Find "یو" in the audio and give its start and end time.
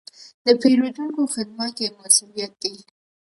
1.83-1.93